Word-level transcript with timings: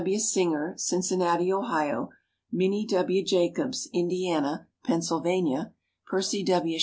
W. 0.03 0.17
Singer, 0.17 0.73
Cincinnati, 0.79 1.53
Ohio; 1.53 2.09
Minnie 2.51 2.85
W. 2.87 3.23
Jacobs, 3.23 3.87
Indiana, 3.93 4.67
Pennsylvania; 4.83 5.73
Percy 6.07 6.41
W. 6.41 6.79